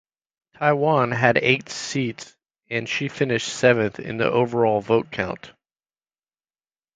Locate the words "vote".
4.81-5.11